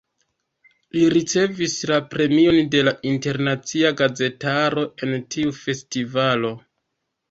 [0.95, 6.59] Li ricevis la premion de la internacia gazetaro en tiu festivalo.